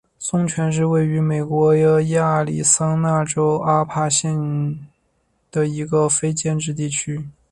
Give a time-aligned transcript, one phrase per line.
[0.17, 4.79] 松泉是位于美国亚利桑那州阿帕契县
[5.51, 7.23] 的一个非建制地区。